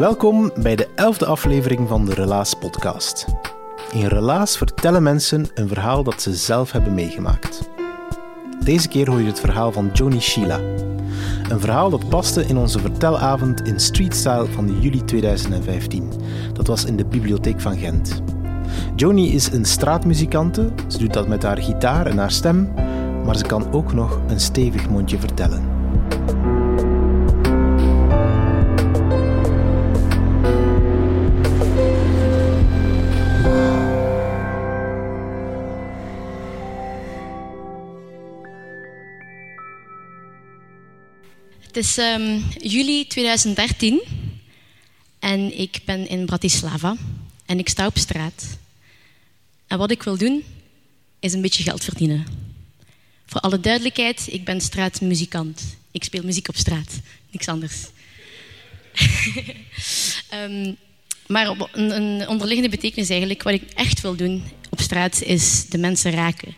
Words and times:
Welkom 0.00 0.50
bij 0.62 0.76
de 0.76 0.88
elfde 0.94 1.26
aflevering 1.26 1.88
van 1.88 2.04
de 2.04 2.14
Relaas 2.14 2.54
podcast. 2.54 3.26
In 3.92 4.06
Relaas 4.06 4.56
vertellen 4.56 5.02
mensen 5.02 5.46
een 5.54 5.68
verhaal 5.68 6.02
dat 6.02 6.22
ze 6.22 6.34
zelf 6.34 6.72
hebben 6.72 6.94
meegemaakt. 6.94 7.70
Deze 8.64 8.88
keer 8.88 9.10
hoor 9.10 9.20
je 9.20 9.26
het 9.26 9.40
verhaal 9.40 9.72
van 9.72 9.90
Joni 9.92 10.20
Sheila. 10.20 10.58
Een 11.48 11.60
verhaal 11.60 11.90
dat 11.90 12.08
paste 12.08 12.44
in 12.44 12.56
onze 12.56 12.78
vertelavond 12.78 13.66
in 13.66 13.80
Street 13.80 14.16
Style 14.16 14.46
van 14.46 14.80
juli 14.80 15.04
2015. 15.04 16.12
Dat 16.52 16.66
was 16.66 16.84
in 16.84 16.96
de 16.96 17.04
bibliotheek 17.04 17.60
van 17.60 17.76
Gent. 17.76 18.22
Joni 18.96 19.34
is 19.34 19.52
een 19.52 19.64
straatmuzikante, 19.64 20.70
ze 20.86 20.98
doet 20.98 21.12
dat 21.12 21.28
met 21.28 21.42
haar 21.42 21.58
gitaar 21.58 22.06
en 22.06 22.18
haar 22.18 22.32
stem, 22.32 22.72
maar 23.24 23.36
ze 23.36 23.46
kan 23.46 23.72
ook 23.72 23.92
nog 23.92 24.20
een 24.28 24.40
stevig 24.40 24.88
mondje 24.88 25.18
vertellen. 25.18 25.69
Het 41.80 41.88
is 41.88 41.98
um, 41.98 42.44
juli 42.58 43.06
2013 43.06 44.00
en 45.18 45.58
ik 45.58 45.80
ben 45.84 46.08
in 46.08 46.26
Bratislava 46.26 46.96
en 47.46 47.58
ik 47.58 47.68
sta 47.68 47.86
op 47.86 47.98
straat. 47.98 48.58
En 49.66 49.78
wat 49.78 49.90
ik 49.90 50.02
wil 50.02 50.16
doen 50.16 50.44
is 51.20 51.32
een 51.32 51.40
beetje 51.40 51.62
geld 51.62 51.84
verdienen. 51.84 52.26
Voor 53.26 53.40
alle 53.40 53.60
duidelijkheid, 53.60 54.26
ik 54.30 54.44
ben 54.44 54.60
straatmuzikant. 54.60 55.76
Ik 55.90 56.04
speel 56.04 56.22
muziek 56.22 56.48
op 56.48 56.56
straat, 56.56 57.00
niks 57.30 57.48
anders. 57.48 57.86
um, 60.34 60.76
maar 61.34 61.68
een 61.72 62.28
onderliggende 62.28 62.70
betekenis 62.70 63.08
eigenlijk, 63.08 63.42
wat 63.42 63.54
ik 63.54 63.70
echt 63.74 64.00
wil 64.00 64.16
doen 64.16 64.42
op 64.70 64.80
straat, 64.80 65.22
is 65.22 65.68
de 65.68 65.78
mensen 65.78 66.10
raken. 66.10 66.54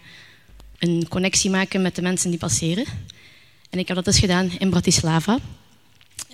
Een 0.78 1.08
connectie 1.08 1.50
maken 1.50 1.82
met 1.82 1.94
de 1.94 2.02
mensen 2.02 2.30
die 2.30 2.38
passeren. 2.38 2.86
En 3.72 3.78
ik 3.78 3.88
heb 3.88 3.97
dat 3.97 4.05
dus 4.05 4.19
gedaan 4.19 4.50
in 4.59 4.71
Bratislava. 4.71 5.38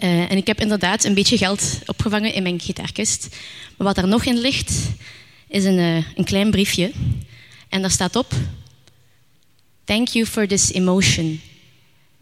Uh, 0.03 0.31
en 0.31 0.37
ik 0.37 0.47
heb 0.47 0.61
inderdaad 0.61 1.05
een 1.05 1.15
beetje 1.15 1.37
geld 1.37 1.79
opgevangen 1.87 2.33
in 2.33 2.43
mijn 2.43 2.61
gitaarkist. 2.61 3.29
Maar 3.77 3.87
wat 3.87 3.97
er 3.97 4.09
nog 4.09 4.25
in 4.25 4.39
ligt, 4.39 4.73
is 5.49 5.65
een, 5.65 5.79
uh, 5.79 6.05
een 6.17 6.25
klein 6.25 6.51
briefje. 6.51 6.93
En 7.69 7.81
daar 7.81 7.91
staat 7.91 8.17
op... 8.17 8.33
Thank 9.85 10.09
you 10.09 10.27
for 10.27 10.49
this 10.49 10.73
emotion. 10.73 11.41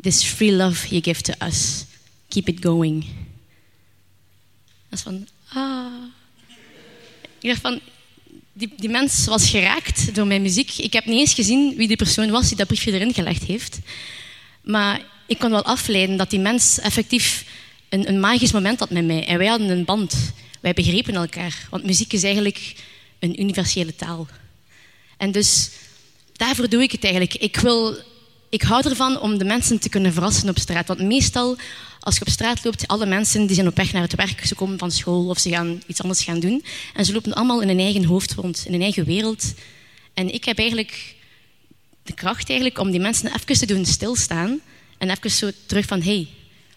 This 0.00 0.22
free 0.22 0.53
love 0.53 0.88
you 0.88 1.03
give 1.03 1.22
to 1.22 1.47
us. 1.47 1.84
Keep 2.28 2.48
it 2.48 2.65
going. 2.65 3.04
Dat 4.88 4.98
is 4.98 5.00
van... 5.00 5.28
Ah... 5.48 5.87
Ik 7.41 7.48
dacht 7.48 7.60
van... 7.60 7.81
Die, 8.53 8.72
die 8.77 8.88
mens 8.88 9.25
was 9.25 9.50
geraakt 9.50 10.15
door 10.15 10.27
mijn 10.27 10.43
muziek. 10.43 10.72
Ik 10.77 10.93
heb 10.93 11.04
niet 11.04 11.19
eens 11.19 11.34
gezien 11.34 11.77
wie 11.77 11.88
die 11.88 11.97
persoon 11.97 12.31
was 12.31 12.48
die 12.48 12.56
dat 12.56 12.66
briefje 12.66 12.93
erin 12.93 13.15
gelegd 13.15 13.43
heeft. 13.43 13.78
Maar 14.66 15.00
ik 15.27 15.38
kon 15.38 15.50
wel 15.50 15.65
afleiden 15.65 16.16
dat 16.16 16.31
die 16.31 16.41
mens 16.41 16.78
effectief 16.78 17.44
een, 17.88 18.09
een, 18.09 18.21
magisch 18.21 18.53
moment 18.53 18.78
had 18.78 18.91
met 18.91 19.04
mij. 19.04 19.27
En 19.27 19.38
wij 19.38 19.47
hadden 19.47 19.69
een 19.69 19.84
band. 19.84 20.32
Wij 20.60 20.72
begrepen 20.72 21.15
elkaar. 21.15 21.66
Want 21.71 21.84
muziek 21.84 22.12
is 22.12 22.22
eigenlijk 22.22 22.75
een 23.19 23.41
universele 23.41 23.94
taal. 23.94 24.27
En 25.16 25.32
dus 25.32 25.71
daarvoor 26.32 26.69
doe 26.69 26.82
ik 26.82 26.93
het 26.93 27.04
eigenlijk. 27.04 27.34
Ik, 27.34 27.56
wil, 27.56 27.97
ik 28.49 28.62
hou 28.62 28.88
ervan 28.88 29.21
om 29.21 29.38
de 29.38 29.44
mensen 29.44 29.78
te 29.78 29.88
kunnen 29.88 30.12
verrassen 30.12 30.49
op 30.49 30.59
straat. 30.59 30.87
Want 30.87 31.00
meestal, 31.00 31.56
als 32.00 32.15
je 32.15 32.21
op 32.21 32.28
straat 32.28 32.65
loopt, 32.65 32.88
alle 32.88 33.06
mensen 33.06 33.47
die 33.47 33.54
zijn 33.54 33.69
op 33.69 33.77
weg 33.77 33.93
naar 33.93 34.03
het 34.03 34.15
werk. 34.15 34.47
Ze 34.47 34.54
komen 34.54 34.78
van 34.78 34.91
school 34.91 35.28
of 35.28 35.38
ze 35.38 35.50
gaan 35.50 35.83
iets 35.87 36.03
anders 36.03 36.25
gaan 36.25 36.41
doen. 36.41 36.65
En 36.94 37.04
ze 37.04 37.12
lopen 37.12 37.34
allemaal 37.34 37.60
in 37.60 37.69
hun 37.69 37.81
eigen 37.81 38.04
hoofd 38.04 38.33
rond, 38.33 38.62
in 38.66 38.72
hun 38.72 38.83
eigen 38.83 39.04
wereld. 39.04 39.54
En 40.15 40.34
ik 40.34 40.44
heb 40.44 40.59
eigenlijk 40.59 41.16
de 42.06 42.14
kracht 42.14 42.48
eigenlijk 42.48 42.78
om 42.78 42.90
die 42.90 43.00
mensen 43.00 43.34
even 43.34 43.58
te 43.58 43.66
doen 43.66 43.84
stilstaan 43.84 44.60
en 44.98 45.10
even 45.10 45.30
zo 45.30 45.50
terug 45.66 45.86
van 45.86 46.02
hey, 46.02 46.28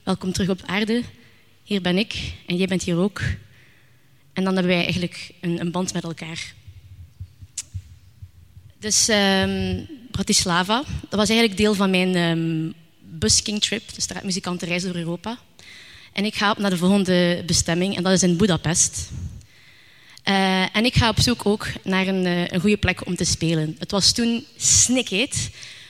welkom 0.03 0.31
terug 0.31 0.49
op 0.49 0.61
aarde. 0.65 1.03
Hier 1.63 1.81
ben 1.81 1.97
ik 1.97 2.33
en 2.45 2.55
jij 2.55 2.67
bent 2.67 2.83
hier 2.83 2.97
ook. 2.97 3.21
En 4.33 4.43
dan 4.43 4.53
hebben 4.53 4.71
wij 4.71 4.83
eigenlijk 4.83 5.31
een, 5.41 5.59
een 5.59 5.71
band 5.71 5.93
met 5.93 6.03
elkaar. 6.03 6.53
Dus 8.79 9.09
um, 9.09 9.87
Bratislava, 10.11 10.83
dat 11.09 11.19
was 11.19 11.29
eigenlijk 11.29 11.57
deel 11.57 11.73
van 11.73 11.89
mijn 11.89 12.15
um, 12.15 12.73
busking 12.99 13.61
trip, 13.61 13.93
de 13.93 14.01
straatmuzikantenreis 14.01 14.83
door 14.83 14.95
Europa. 14.95 15.37
En 16.13 16.25
ik 16.25 16.35
ga 16.35 16.51
op 16.51 16.57
naar 16.57 16.69
de 16.69 16.77
volgende 16.77 17.43
bestemming 17.45 17.95
en 17.95 18.03
dat 18.03 18.13
is 18.13 18.23
in 18.23 18.37
Budapest. 18.37 19.09
Uh, 20.29 20.75
en 20.75 20.85
ik 20.85 20.95
ga 20.95 21.09
op 21.09 21.19
zoek 21.19 21.45
ook 21.45 21.67
naar 21.83 22.07
een, 22.07 22.25
uh, 22.25 22.47
een 22.47 22.59
goede 22.59 22.77
plek 22.77 23.05
om 23.05 23.15
te 23.15 23.23
spelen. 23.23 23.75
Het 23.79 23.91
was 23.91 24.11
toen 24.11 24.45
snikheet, 24.57 25.49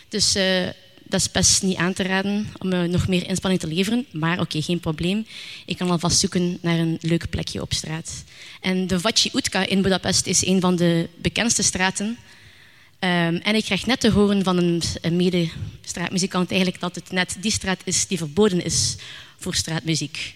dus 0.09 0.35
uh, 0.35 0.67
dat 1.03 1.19
is 1.19 1.31
best 1.31 1.63
niet 1.63 1.77
aan 1.77 1.93
te 1.93 2.03
raden 2.03 2.47
om 2.57 2.89
nog 2.89 3.07
meer 3.07 3.27
inspanning 3.27 3.61
te 3.61 3.67
leveren. 3.67 4.05
Maar 4.11 4.39
oké, 4.39 4.61
geen 4.61 4.79
probleem. 4.79 5.25
Ik 5.65 5.77
kan 5.77 5.89
alvast 5.89 6.19
zoeken 6.19 6.57
naar 6.61 6.79
een 6.79 6.97
leuk 7.01 7.29
plekje 7.29 7.61
op 7.61 7.73
straat. 7.73 8.23
En 8.61 8.87
de 8.87 8.99
Vaci 8.99 9.29
Utka 9.33 9.65
in 9.65 9.81
Budapest 9.81 10.25
is 10.25 10.45
een 10.45 10.61
van 10.61 10.75
de 10.75 11.09
bekendste 11.15 11.63
straten. 11.63 12.05
Um, 12.05 13.35
en 13.35 13.55
ik 13.55 13.63
krijg 13.63 13.85
net 13.85 13.99
te 13.99 14.11
horen 14.11 14.43
van 14.43 14.57
een, 14.57 14.81
een 15.01 15.15
mede-straatmuzikant 15.15 16.49
eigenlijk 16.49 16.81
dat 16.81 16.95
het 16.95 17.11
net 17.11 17.37
die 17.39 17.51
straat 17.51 17.81
is 17.83 18.07
die 18.07 18.17
verboden 18.17 18.65
is 18.65 18.95
voor 19.37 19.55
straatmuziek. 19.55 20.33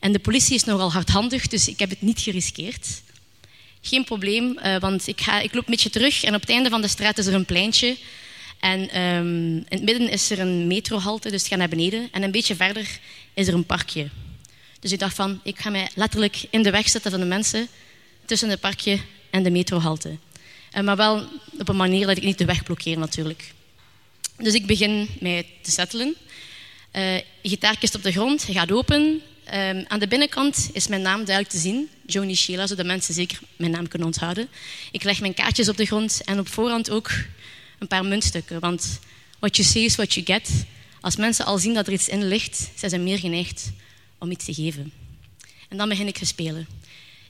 En 0.00 0.12
de 0.12 0.18
politie 0.18 0.54
is 0.54 0.64
nogal 0.64 0.92
hardhandig, 0.92 1.46
dus 1.46 1.68
ik 1.68 1.78
heb 1.78 1.90
het 1.90 2.02
niet 2.02 2.20
geriskeerd. 2.20 3.02
Geen 3.80 4.04
probleem, 4.04 4.58
uh, 4.62 4.76
want 4.76 5.06
ik, 5.06 5.20
ga, 5.20 5.40
ik 5.40 5.54
loop 5.54 5.64
een 5.64 5.70
beetje 5.70 5.90
terug 5.90 6.22
en 6.22 6.34
op 6.34 6.40
het 6.40 6.50
einde 6.50 6.70
van 6.70 6.80
de 6.80 6.88
straat 6.88 7.18
is 7.18 7.26
er 7.26 7.34
een 7.34 7.44
pleintje. 7.44 7.96
En 8.60 9.00
um, 9.00 9.56
in 9.56 9.64
het 9.68 9.82
midden 9.82 10.08
is 10.08 10.30
er 10.30 10.38
een 10.38 10.66
metrohalte, 10.66 11.30
dus 11.30 11.42
ik 11.42 11.48
ga 11.48 11.56
naar 11.56 11.68
beneden. 11.68 12.08
En 12.12 12.22
een 12.22 12.30
beetje 12.30 12.56
verder 12.56 12.98
is 13.34 13.48
er 13.48 13.54
een 13.54 13.66
parkje. 13.66 14.08
Dus 14.80 14.92
ik 14.92 14.98
dacht 14.98 15.14
van, 15.14 15.40
ik 15.42 15.58
ga 15.58 15.70
mij 15.70 15.88
letterlijk 15.94 16.44
in 16.50 16.62
de 16.62 16.70
weg 16.70 16.88
zetten 16.88 17.10
van 17.10 17.20
de 17.20 17.26
mensen 17.26 17.68
tussen 18.24 18.48
het 18.48 18.60
parkje 18.60 18.98
en 19.30 19.42
de 19.42 19.50
metrohalte. 19.50 20.16
Uh, 20.76 20.82
maar 20.82 20.96
wel 20.96 21.28
op 21.58 21.68
een 21.68 21.76
manier 21.76 22.06
dat 22.06 22.16
ik 22.16 22.22
niet 22.22 22.38
de 22.38 22.44
weg 22.44 22.62
blokkeer 22.62 22.98
natuurlijk. 22.98 23.52
Dus 24.36 24.54
ik 24.54 24.66
begin 24.66 25.08
mij 25.20 25.46
te 25.62 25.70
settelen. 25.70 26.16
Uh, 26.92 27.16
gitaarkist 27.42 27.94
op 27.94 28.02
de 28.02 28.12
grond, 28.12 28.46
hij 28.46 28.54
gaat 28.54 28.72
open. 28.72 29.22
Um, 29.54 29.84
aan 29.88 29.98
de 29.98 30.08
binnenkant 30.08 30.70
is 30.72 30.86
mijn 30.86 31.02
naam 31.02 31.24
duidelijk 31.24 31.48
te 31.48 31.58
zien, 31.60 31.88
Joni 32.06 32.34
Sheila, 32.34 32.66
zodat 32.66 32.86
mensen 32.86 33.14
zeker 33.14 33.38
mijn 33.56 33.70
naam 33.70 33.88
kunnen 33.88 34.08
onthouden. 34.08 34.48
Ik 34.92 35.02
leg 35.02 35.20
mijn 35.20 35.34
kaartjes 35.34 35.68
op 35.68 35.76
de 35.76 35.84
grond 35.84 36.20
en 36.24 36.38
op 36.38 36.48
voorhand 36.48 36.90
ook 36.90 37.10
een 37.78 37.86
paar 37.86 38.04
muntstukken. 38.04 38.60
Want 38.60 38.98
what 39.38 39.56
you 39.56 39.68
see 39.68 39.84
is 39.84 39.96
what 39.96 40.14
you 40.14 40.26
get. 40.26 40.50
Als 41.00 41.16
mensen 41.16 41.44
al 41.44 41.58
zien 41.58 41.74
dat 41.74 41.86
er 41.86 41.92
iets 41.92 42.08
in 42.08 42.28
ligt, 42.28 42.70
zijn 42.74 42.90
ze 42.90 42.98
meer 42.98 43.18
geneigd 43.18 43.70
om 44.18 44.30
iets 44.30 44.44
te 44.44 44.54
geven. 44.54 44.92
En 45.68 45.76
dan 45.76 45.88
begin 45.88 46.06
ik 46.06 46.18
te 46.18 46.26
spelen. 46.26 46.66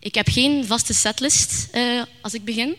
Ik 0.01 0.15
heb 0.15 0.29
geen 0.29 0.67
vaste 0.67 0.95
setlist 0.95 1.69
uh, 1.75 2.03
als 2.21 2.35
ik 2.35 2.45
begin, 2.45 2.77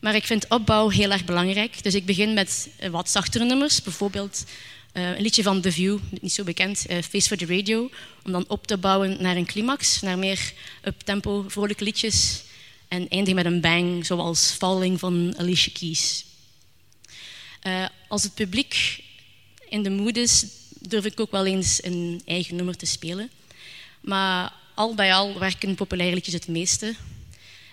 maar 0.00 0.14
ik 0.14 0.24
vind 0.24 0.48
opbouw 0.48 0.88
heel 0.88 1.10
erg 1.10 1.24
belangrijk. 1.24 1.82
Dus 1.82 1.94
ik 1.94 2.06
begin 2.06 2.34
met 2.34 2.68
wat 2.90 3.10
zachtere 3.10 3.44
nummers, 3.44 3.82
bijvoorbeeld 3.82 4.44
uh, 4.92 5.08
een 5.08 5.22
liedje 5.22 5.42
van 5.42 5.60
The 5.60 5.72
View, 5.72 5.98
niet 6.20 6.32
zo 6.32 6.44
bekend, 6.44 6.86
uh, 6.90 6.98
Face 7.02 7.28
for 7.28 7.36
the 7.36 7.46
Radio, 7.46 7.90
om 8.24 8.32
dan 8.32 8.44
op 8.48 8.66
te 8.66 8.76
bouwen 8.76 9.22
naar 9.22 9.36
een 9.36 9.46
climax, 9.46 10.00
naar 10.00 10.18
meer 10.18 10.52
up-tempo, 10.84 11.44
vrolijke 11.48 11.84
liedjes 11.84 12.42
en 12.88 13.08
eindigen 13.08 13.34
met 13.34 13.44
een 13.44 13.60
bang, 13.60 14.06
zoals 14.06 14.50
Falling 14.50 14.98
van 14.98 15.34
Alicia 15.38 15.72
Keys. 15.72 16.24
Uh, 17.62 17.86
als 18.08 18.22
het 18.22 18.34
publiek 18.34 19.02
in 19.68 19.82
de 19.82 19.90
mood 19.90 20.16
is, 20.16 20.46
durf 20.78 21.04
ik 21.04 21.20
ook 21.20 21.30
wel 21.30 21.46
eens 21.46 21.84
een 21.84 22.22
eigen 22.24 22.56
nummer 22.56 22.76
te 22.76 22.86
spelen. 22.86 23.30
Maar 24.00 24.52
al 24.74 24.94
bij 24.94 25.14
al 25.14 25.38
werken 25.38 25.74
populaire 25.74 26.14
liedjes 26.14 26.34
het 26.34 26.48
meeste. 26.48 26.94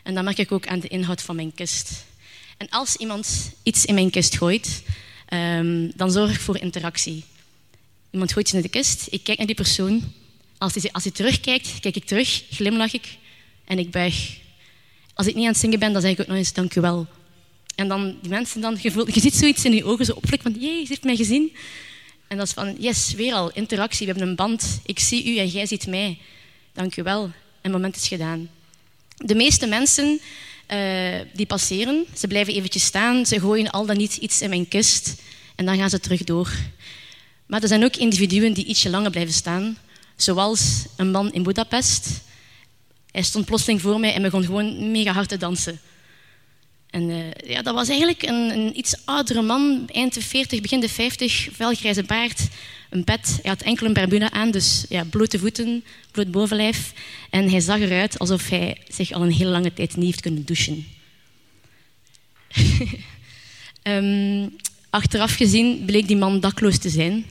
En 0.04 0.16
dat 0.16 0.24
merk 0.24 0.38
ik 0.38 0.52
ook 0.52 0.68
aan 0.68 0.80
de 0.80 0.88
inhoud 0.88 1.22
van 1.22 1.36
mijn 1.36 1.54
kist. 1.54 2.06
En 2.58 2.70
als 2.70 2.96
iemand 2.96 3.52
iets 3.64 3.86
in 3.86 3.94
mijn 3.94 4.10
kist 4.10 4.38
gooit, 4.38 4.84
um, 5.34 5.92
dan 5.96 6.12
zorg 6.12 6.32
ik 6.32 6.40
voor 6.40 6.58
interactie. 6.58 7.24
Iemand 8.12 8.32
gooit 8.32 8.46
iets 8.46 8.56
in 8.56 8.62
de 8.62 8.70
kist, 8.70 9.08
ik 9.10 9.24
kijk 9.24 9.38
naar 9.38 9.48
die 9.48 9.56
persoon. 9.56 10.14
Als 10.58 10.74
hij, 10.74 10.92
als 10.92 11.04
hij 11.04 11.12
terugkijkt, 11.12 11.80
kijk 11.80 11.96
ik 11.96 12.06
terug, 12.06 12.44
glimlach 12.50 12.94
ik 12.94 13.18
en 13.66 13.80
ik 13.80 13.92
buig. 13.92 14.38
Als 15.14 15.28
ik 15.28 15.36
niet 15.36 15.44
aan 15.44 15.52
het 15.52 15.60
zingen 15.60 15.80
ben, 15.80 15.94
dan 15.94 16.02
zeg 16.02 16.12
ik 16.12 16.20
ook 16.20 16.28
nog 16.28 16.38
eens 16.38 16.54
dank 16.54 16.76
u 16.76 16.82
wel. 16.82 17.08
En 17.76 17.88
dan 17.88 18.18
die 18.22 18.30
mensen 18.30 18.62
dan, 18.62 18.78
je, 18.82 18.92
voelt, 18.92 19.14
je 19.14 19.20
ziet 19.20 19.36
zoiets 19.36 19.66
in 19.66 19.72
die 19.72 19.86
ogen 19.86 20.06
zo 20.06 20.12
opflikken 20.12 20.52
van, 20.52 20.62
jee, 20.62 20.82
ze 20.82 20.88
heeft 20.88 21.04
mij 21.04 21.16
gezien. 21.16 21.56
En 22.28 22.38
dat 22.38 22.48
is 22.48 22.54
van, 22.54 22.76
yes, 22.80 23.14
weer 23.14 23.34
al, 23.34 23.52
interactie, 23.52 24.06
we 24.06 24.12
hebben 24.12 24.30
een 24.30 24.36
band. 24.36 24.80
Ik 24.86 25.00
zie 25.00 25.34
u 25.34 25.38
en 25.38 25.48
jij 25.48 25.66
ziet 25.66 25.88
mij. 25.88 26.18
Dank 26.74 26.96
u 26.96 27.04
wel. 27.04 27.24
En 27.24 27.34
het 27.62 27.72
moment 27.72 27.96
is 27.96 28.08
gedaan. 28.08 28.50
De 29.16 29.36
meeste 29.36 29.68
mensen 29.68 30.20
uh, 30.72 31.20
die 31.34 31.46
passeren, 31.46 32.06
ze 32.16 32.28
blijven 32.28 32.54
eventjes 32.54 32.86
staan, 32.86 33.26
ze 33.26 33.40
gooien 33.40 33.70
al 33.70 33.86
dan 33.86 33.98
niet 33.98 34.16
iets 34.16 34.42
in 34.42 34.50
mijn 34.50 34.68
kist 34.68 35.16
en 35.56 35.66
dan 35.66 35.78
gaan 35.78 35.90
ze 35.90 36.00
terug 36.00 36.24
door. 36.24 36.52
Maar 37.46 37.62
er 37.62 37.68
zijn 37.68 37.84
ook 37.84 37.96
individuen 37.96 38.54
die 38.54 38.66
ietsje 38.66 38.90
langer 38.90 39.12
blijven 39.12 39.34
staan, 39.34 39.78
zoals 40.16 40.86
een 40.96 41.12
man 41.12 41.34
in 41.34 41.44
Budapest. 41.44 42.22
Hij 43.12 43.22
stond 43.22 43.46
plotseling 43.46 43.82
voor 43.82 44.00
mij 44.00 44.14
en 44.14 44.22
begon 44.22 44.46
gewoon 44.46 44.92
mega 44.92 45.12
hard 45.12 45.30
te 45.30 45.38
dansen. 45.38 45.80
En 46.90 47.10
uh, 47.10 47.32
ja, 47.46 47.62
dat 47.62 47.74
was 47.74 47.88
eigenlijk 47.90 48.24
een, 48.24 48.52
een, 48.52 48.78
iets 48.78 48.96
oudere 49.06 49.42
man, 49.42 49.90
eind 49.92 50.14
de 50.14 50.22
40, 50.22 50.62
begin 50.62 50.80
de 50.80 50.90
50, 50.90 51.48
velgrijze 51.52 52.04
baard, 52.04 52.48
een 52.90 53.04
pet. 53.04 53.40
Hij 53.42 53.52
had 53.52 53.62
enkel 53.62 53.96
een 53.96 54.32
aan, 54.32 54.52
dus 54.52 54.86
ja, 54.90 55.04
blote 55.04 55.40
voeten, 55.40 55.84
bloot 56.12 56.32
bovenlijf. 56.32 56.94
En 57.30 57.50
hij 57.50 57.60
zag 57.60 57.80
eruit 57.80 58.20
alsof 58.20 58.50
hij 58.50 58.78
zich 58.88 59.12
al 59.12 59.22
een 59.22 59.32
hele 59.32 59.50
lange 59.50 59.74
tijd 59.74 59.96
niet 59.96 60.06
heeft 60.06 60.22
kunnen 60.22 60.46
douchen. 60.46 60.86
um, 63.84 64.56
achteraf 64.90 65.36
gezien 65.36 65.86
bleek 65.86 66.08
die 66.08 66.18
man 66.18 66.40
dakloos 66.40 66.78
te 66.78 66.90
zijn. 66.90 67.26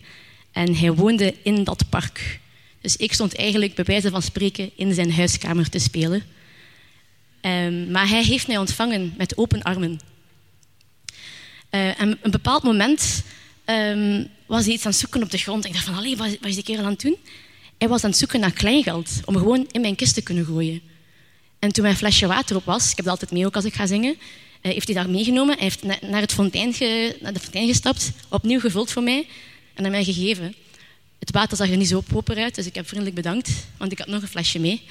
En 0.53 0.77
hij 0.77 0.93
woonde 0.93 1.35
in 1.43 1.65
dat 1.65 1.85
park. 1.89 2.41
Dus 2.81 2.97
ik 2.97 3.13
stond 3.13 3.37
eigenlijk 3.37 3.75
bij 3.75 3.85
wijze 3.85 4.11
van 4.11 4.23
spreken 4.23 4.71
in 4.77 4.95
zijn 4.95 5.13
huiskamer 5.13 5.69
te 5.69 5.79
spelen. 5.79 6.23
Um, 7.43 7.91
maar 7.91 8.09
hij 8.09 8.25
heeft 8.25 8.47
mij 8.47 8.59
ontvangen 8.59 9.15
met 9.17 9.37
open 9.37 9.63
armen. 9.63 10.01
Uh, 11.71 12.01
en 12.01 12.19
een 12.23 12.31
bepaald 12.31 12.63
moment 12.63 13.23
um, 13.67 14.29
was 14.47 14.65
hij 14.65 14.75
iets 14.75 14.85
aan 14.85 14.91
het 14.91 15.01
zoeken 15.01 15.23
op 15.23 15.31
de 15.31 15.39
grond. 15.39 15.65
Ik 15.65 15.73
dacht 15.73 15.85
van, 15.85 15.95
allee, 15.95 16.17
wat, 16.17 16.29
wat 16.29 16.49
is 16.49 16.55
die 16.55 16.65
kerel 16.65 16.85
aan 16.85 16.91
het 16.91 17.01
doen? 17.01 17.17
Hij 17.79 17.89
was 17.89 18.05
aan 18.05 18.11
het 18.11 18.19
zoeken 18.19 18.41
naar 18.41 18.53
kleingeld, 18.53 19.11
om 19.25 19.37
gewoon 19.37 19.67
in 19.71 19.81
mijn 19.81 19.95
kist 19.95 20.15
te 20.15 20.23
kunnen 20.23 20.45
gooien. 20.45 20.81
En 21.59 21.73
toen 21.73 21.85
mijn 21.85 21.97
flesje 21.97 22.27
water 22.27 22.57
op 22.57 22.65
was, 22.65 22.91
ik 22.91 22.97
heb 22.97 23.05
dat 23.05 23.15
altijd 23.15 23.31
mee 23.31 23.47
ook 23.47 23.55
als 23.55 23.65
ik 23.65 23.75
ga 23.75 23.87
zingen, 23.87 24.17
uh, 24.63 24.73
heeft 24.73 24.87
hij 24.87 24.97
dat 24.97 25.09
meegenomen. 25.09 25.55
Hij 25.55 25.63
heeft 25.63 25.83
na, 25.83 25.99
naar, 26.01 26.21
het 26.21 26.33
fontein 26.33 26.75
naar 27.21 27.33
de 27.33 27.41
fontein 27.41 27.67
gestapt, 27.67 28.13
opnieuw 28.29 28.61
gevuld 28.61 28.91
voor 28.91 29.03
mij 29.03 29.27
en 29.75 29.85
aan 29.85 29.91
mij 29.91 30.05
gegeven. 30.05 30.55
Het 31.19 31.31
water 31.31 31.57
zag 31.57 31.71
er 31.71 31.77
niet 31.77 31.89
zo 31.89 32.01
proper 32.01 32.37
uit, 32.37 32.55
dus 32.55 32.67
ik 32.67 32.75
heb 32.75 32.87
vriendelijk 32.87 33.17
bedankt, 33.17 33.51
want 33.77 33.93
ik 33.93 33.99
had 33.99 34.07
nog 34.07 34.23
een 34.23 34.29
flesje 34.29 34.59
mee. 34.59 34.83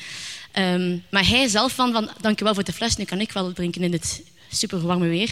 Um, 0.57 1.03
maar 1.09 1.27
hij 1.27 1.47
zelf 1.47 1.73
van, 1.73 1.91
van, 1.91 2.09
dankjewel 2.21 2.53
voor 2.53 2.63
de 2.63 2.73
fles, 2.73 2.95
nu 2.95 3.03
kan 3.03 3.19
ik 3.19 3.31
wel 3.31 3.53
drinken 3.53 3.83
in 3.83 3.91
het 3.91 4.23
super 4.51 4.81
warme 4.81 5.07
weer. 5.07 5.29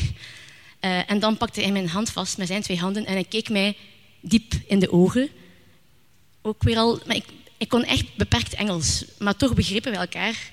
Uh, 0.81 1.11
en 1.11 1.19
dan 1.19 1.37
pakte 1.37 1.61
hij 1.61 1.71
mijn 1.71 1.89
hand 1.89 2.09
vast 2.09 2.37
met 2.37 2.47
zijn 2.47 2.61
twee 2.61 2.79
handen 2.79 3.05
en 3.05 3.13
hij 3.13 3.23
keek 3.23 3.49
mij 3.49 3.77
diep 4.21 4.53
in 4.67 4.79
de 4.79 4.91
ogen. 4.91 5.29
Ook 6.41 6.63
weer 6.63 6.77
al, 6.77 6.99
maar 7.05 7.15
ik, 7.15 7.25
ik 7.57 7.69
kon 7.69 7.83
echt 7.83 8.15
beperkt 8.15 8.53
Engels, 8.53 9.05
maar 9.19 9.35
toch 9.35 9.53
begrepen 9.53 9.91
we 9.91 9.97
elkaar. 9.97 10.51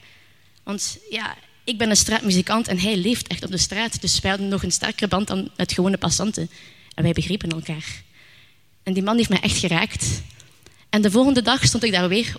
Want 0.63 0.99
ja, 1.11 1.37
ik 1.65 1.79
ben 1.79 1.91
een 1.91 1.97
straatmuzikant 1.97 2.69
en 2.69 2.79
hij 2.79 2.97
leeft 2.97 3.27
echt 3.27 3.45
op 3.45 3.51
de 3.51 3.59
straat. 3.59 4.01
Dus 4.01 4.21
wij 4.21 4.31
hadden 4.31 4.49
nog 4.49 4.63
een 4.63 4.73
sterkere 4.73 5.09
band 5.09 5.27
dan 5.27 5.51
met 5.57 5.73
gewone 5.73 5.99
passanten. 5.99 6.51
En 6.95 7.03
wij 7.03 7.13
begrepen 7.13 7.51
elkaar. 7.51 8.03
En 8.83 8.93
die 8.93 9.03
man 9.03 9.17
heeft 9.17 9.29
mij 9.29 9.41
echt 9.41 9.57
geraakt. 9.57 10.23
En 10.91 11.03
de 11.03 11.11
volgende 11.11 11.43
dag 11.43 11.65
stond 11.65 11.83
ik 11.85 11.93
daar 11.93 12.09
weer 12.09 12.37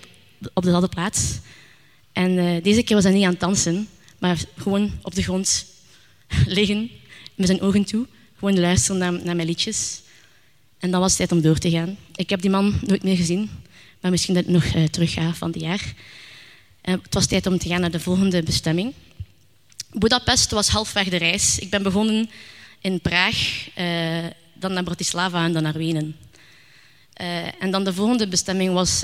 op 0.54 0.64
dezelfde 0.64 0.90
plaats. 0.90 1.40
En 2.14 2.32
uh, 2.32 2.64
deze 2.64 2.84
keer 2.84 2.96
was 2.96 3.04
hij 3.06 3.14
niet 3.14 3.24
aan 3.24 3.32
het 3.32 3.40
dansen, 3.40 3.88
maar 4.20 4.38
gewoon 4.58 4.92
op 5.02 5.16
de 5.16 5.24
grond 5.24 5.66
liggen 6.46 6.92
met 7.36 7.48
zijn 7.48 7.62
ogen 7.62 7.84
toe. 7.84 8.08
Gewoon 8.38 8.60
luisteren 8.60 8.98
naar, 9.00 9.24
naar 9.26 9.36
mijn 9.36 9.48
liedjes. 9.48 10.02
En 10.80 10.92
dan 10.92 11.00
was 11.00 11.10
het 11.10 11.18
tijd 11.18 11.32
om 11.32 11.42
door 11.42 11.58
te 11.58 11.70
gaan. 11.70 11.98
Ik 12.16 12.30
heb 12.30 12.42
die 12.42 12.50
man 12.50 12.80
nooit 12.86 13.04
meer 13.04 13.16
gezien, 13.16 13.50
maar 14.00 14.12
misschien 14.12 14.34
dat 14.34 14.44
ik 14.44 14.50
nog 14.50 14.64
uh, 14.64 14.84
terug 14.84 15.14
ga 15.14 15.34
van 15.34 15.52
die 15.52 15.62
jaar. 15.62 15.94
Uh, 16.86 16.96
het 17.04 17.14
was 17.14 17.26
tijd 17.26 17.46
om 17.46 17.58
te 17.58 17.70
gaan 17.70 17.82
naar 17.82 17.92
de 17.92 18.00
volgende 18.00 18.44
bestemming. 18.44 18.94
Budapest 19.92 20.52
was 20.52 20.68
halfweg 20.68 21.10
de 21.10 21.18
reis. 21.18 21.60
Ik 21.60 21.70
ben 21.70 21.84
begonnen 21.84 22.30
in 22.80 23.02
Praag, 23.02 23.68
dan 24.54 24.74
naar 24.74 24.84
Bratislava 24.84 25.46
en 25.46 25.54
dan 25.54 25.64
naar 25.64 25.78
Wenen. 25.78 26.16
en 27.60 27.72
dan 27.72 27.84
de 27.84 27.94
volgende 27.94 28.28
bestemming 28.28 28.74
was 28.74 29.04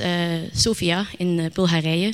Sofia 0.53 1.05
in 1.17 1.49
Bulgarije. 1.53 2.13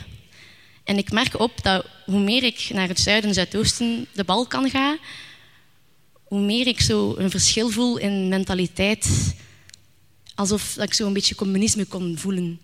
En 0.83 0.97
ik 0.97 1.11
merk 1.11 1.39
op 1.39 1.63
dat 1.63 1.85
hoe 2.05 2.19
meer 2.19 2.43
ik 2.43 2.69
naar 2.73 2.87
het 2.87 2.99
zuiden 2.99 3.29
en 3.29 3.35
zuidoosten, 3.35 4.07
de 4.11 4.23
Balkan 4.23 4.69
ga, 4.69 4.97
hoe 6.23 6.41
meer 6.41 6.67
ik 6.67 6.81
zo 6.81 7.15
een 7.17 7.29
verschil 7.29 7.69
voel 7.69 7.97
in 7.97 8.27
mentaliteit. 8.27 9.35
Alsof 10.35 10.77
ik 10.77 10.93
zo 10.93 11.07
een 11.07 11.13
beetje 11.13 11.35
communisme 11.35 11.85
kon 11.85 12.17
voelen. 12.17 12.59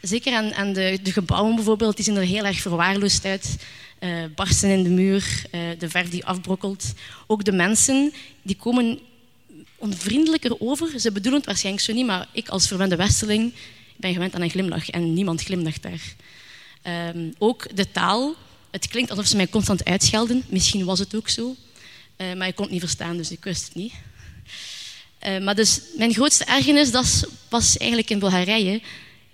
Zeker 0.00 0.34
aan, 0.34 0.54
aan 0.54 0.72
de, 0.72 0.98
de, 1.02 1.12
gebouwen 1.12 1.54
bijvoorbeeld, 1.54 1.96
die 1.96 2.04
zien 2.04 2.16
er 2.16 2.22
heel 2.22 2.44
erg 2.44 2.60
verwaarloosd 2.60 3.24
uit. 3.24 3.56
Uh, 4.00 4.24
barsten 4.34 4.70
in 4.70 4.82
de 4.82 4.88
muur, 4.88 5.44
uh, 5.54 5.60
de 5.78 5.88
verf 5.88 6.10
die 6.10 6.24
afbrokkelt. 6.24 6.92
Ook 7.26 7.44
de 7.44 7.52
mensen, 7.52 8.12
die 8.42 8.56
komen 8.56 8.98
onvriendelijker 9.76 10.60
over. 10.60 11.00
Ze 11.00 11.12
bedoelen 11.12 11.40
het 11.40 11.48
waarschijnlijk 11.48 11.84
zo 11.84 11.92
niet, 11.92 12.06
maar 12.06 12.28
ik 12.32 12.48
als 12.48 12.66
verwende 12.68 12.96
westerling 12.96 13.52
ben 13.96 14.12
gewend 14.12 14.34
aan 14.34 14.42
een 14.42 14.50
glimlach 14.50 14.90
en 14.90 15.14
niemand 15.14 15.42
glimlacht 15.42 15.82
daar. 15.82 16.14
Um, 17.14 17.34
ook 17.38 17.76
de 17.76 17.90
taal. 17.90 18.34
Het 18.70 18.88
klinkt 18.88 19.10
alsof 19.10 19.26
ze 19.26 19.36
mij 19.36 19.48
constant 19.48 19.84
uitschelden. 19.84 20.44
Misschien 20.48 20.84
was 20.84 20.98
het 20.98 21.14
ook 21.14 21.28
zo. 21.28 21.56
Uh, 22.16 22.34
maar 22.34 22.48
ik 22.48 22.54
kon 22.54 22.64
het 22.64 22.72
niet 22.72 22.82
verstaan, 22.82 23.16
dus 23.16 23.30
ik 23.30 23.44
wist 23.44 23.64
het 23.64 23.74
niet. 23.74 23.92
Uh, 25.26 25.38
maar 25.38 25.54
dus 25.54 25.80
mijn 25.96 26.14
grootste 26.14 26.44
ergernis 26.44 26.90
dat 26.90 27.28
was 27.48 27.76
eigenlijk 27.76 28.10
in 28.10 28.18
Bulgarije. 28.18 28.80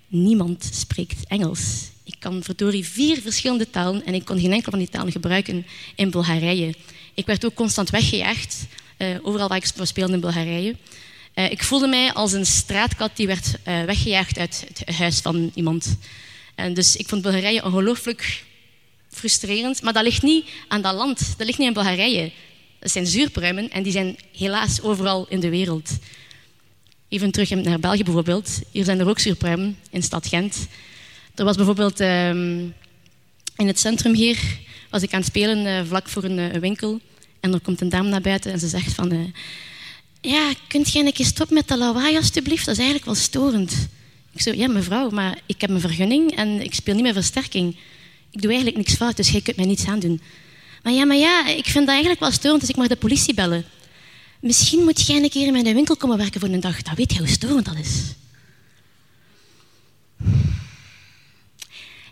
Niemand 0.07 0.69
spreekt 0.73 1.27
Engels. 1.27 1.89
Ik 2.03 2.15
kan 2.19 2.43
verdorie 2.43 2.85
vier 2.85 3.21
verschillende 3.21 3.69
talen 3.69 4.05
en 4.05 4.13
ik 4.13 4.25
kon 4.25 4.39
geen 4.39 4.51
enkele 4.51 4.71
van 4.71 4.79
die 4.79 4.89
talen 4.89 5.11
gebruiken 5.11 5.65
in 5.95 6.11
Bulgarije. 6.11 6.73
Ik 7.13 7.25
werd 7.25 7.45
ook 7.45 7.53
constant 7.53 7.89
weggejaagd, 7.89 8.65
uh, 8.97 9.17
overal 9.21 9.47
waar 9.47 9.57
ik 9.57 9.71
speelde 9.83 10.13
in 10.13 10.19
Bulgarije. 10.19 10.75
Ik 11.33 11.63
voelde 11.63 11.87
mij 11.87 12.13
als 12.13 12.31
een 12.31 12.45
straatkat 12.45 13.11
die 13.15 13.27
werd 13.27 13.57
weggejaagd 13.63 14.37
uit 14.37 14.65
het 14.67 14.95
huis 14.95 15.19
van 15.19 15.51
iemand. 15.55 15.97
En 16.59 16.73
dus 16.73 16.95
ik 16.95 17.07
vond 17.07 17.21
Bulgarije 17.21 17.63
ongelooflijk 17.63 18.43
frustrerend. 19.09 19.81
Maar 19.81 19.93
dat 19.93 20.03
ligt 20.03 20.21
niet 20.21 20.45
aan 20.67 20.81
dat 20.81 20.95
land. 20.95 21.37
Dat 21.37 21.45
ligt 21.45 21.57
niet 21.57 21.67
in 21.67 21.73
Bulgarije. 21.73 22.31
Dat 22.79 22.91
zijn 22.91 23.07
zuurpruimen 23.07 23.71
en 23.71 23.83
die 23.83 23.91
zijn 23.91 24.17
helaas 24.37 24.81
overal 24.81 25.25
in 25.29 25.39
de 25.39 25.49
wereld. 25.49 25.89
Even 27.07 27.31
terug 27.31 27.49
naar 27.49 27.79
België 27.79 28.03
bijvoorbeeld. 28.03 28.59
Hier 28.71 28.83
zijn 28.83 28.99
er 28.99 29.07
ook 29.07 29.19
zuurpruimen 29.19 29.77
in 29.89 30.03
stad 30.03 30.27
Gent. 30.27 30.67
Er 31.35 31.45
was 31.45 31.55
bijvoorbeeld 31.55 31.99
um, 31.99 32.73
in 33.55 33.67
het 33.67 33.79
centrum 33.79 34.13
hier, 34.13 34.39
was 34.89 35.01
ik 35.01 35.13
aan 35.13 35.19
het 35.19 35.27
spelen 35.27 35.65
uh, 35.65 35.87
vlak 35.87 36.09
voor 36.09 36.23
een, 36.23 36.37
uh, 36.37 36.61
winkel. 36.61 36.99
En 37.39 37.53
er 37.53 37.59
komt 37.59 37.81
een 37.81 37.89
dame 37.89 38.09
naar 38.09 38.21
buiten 38.21 38.51
en 38.51 38.59
ze 38.59 38.67
zegt 38.67 38.93
van... 38.93 39.13
Uh, 39.13 39.27
ja, 40.21 40.53
kunt 40.67 40.91
jij 40.91 41.05
een 41.05 41.13
keer 41.13 41.25
stoppen 41.25 41.55
met 41.55 41.67
dat 41.67 41.77
lawaai 41.77 42.15
alstublieft? 42.17 42.65
Dat 42.65 42.73
is 42.73 42.79
eigenlijk 42.79 43.05
wel 43.05 43.15
storend. 43.15 43.87
Ik 44.39 44.45
zo, 44.45 44.53
ja 44.53 44.67
mevrouw, 44.67 45.09
maar 45.09 45.39
ik 45.45 45.61
heb 45.61 45.69
een 45.69 45.79
vergunning 45.79 46.35
en 46.35 46.61
ik 46.61 46.73
speel 46.73 46.93
niet 46.93 47.03
met 47.03 47.13
versterking. 47.13 47.77
Ik 48.31 48.41
doe 48.41 48.51
eigenlijk 48.51 48.77
niks 48.77 48.95
fout, 48.95 49.15
dus 49.15 49.29
jij 49.29 49.41
kunt 49.41 49.57
mij 49.57 49.65
niets 49.65 49.85
aandoen. 49.85 50.21
Maar 50.83 50.93
ja, 50.93 51.05
maar 51.05 51.17
ja, 51.17 51.47
ik 51.47 51.65
vind 51.65 51.85
dat 51.85 51.87
eigenlijk 51.87 52.19
wel 52.19 52.31
storend, 52.31 52.59
dus 52.59 52.69
ik 52.69 52.75
mag 52.75 52.87
de 52.87 52.95
politie 52.95 53.33
bellen. 53.33 53.65
Misschien 54.39 54.83
moet 54.83 55.07
jij 55.07 55.23
een 55.23 55.29
keer 55.29 55.45
in 55.45 55.51
mijn 55.51 55.73
winkel 55.73 55.97
komen 55.97 56.17
werken 56.17 56.39
voor 56.39 56.49
een 56.49 56.59
dag. 56.59 56.81
Dan 56.81 56.95
weet 56.95 57.13
je 57.13 57.19
hoe 57.19 57.27
storend 57.27 57.65
dat 57.65 57.77
is. 57.77 58.13